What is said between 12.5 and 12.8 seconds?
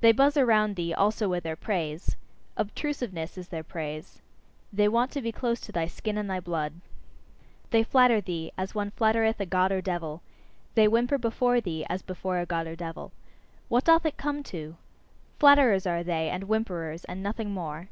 or